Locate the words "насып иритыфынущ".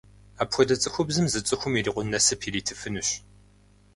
2.11-3.09